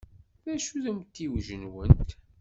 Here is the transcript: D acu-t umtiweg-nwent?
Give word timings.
D 0.43 0.47
acu-t 0.53 0.85
umtiweg-nwent? 0.91 2.09